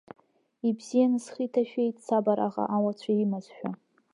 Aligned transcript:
Ибзианы 0.67 1.19
схы 1.23 1.41
иҭашәеит 1.47 1.95
саб 2.05 2.25
араҟа 2.31 2.63
ауацәа 2.75 3.11
имазшәа. 3.23 3.71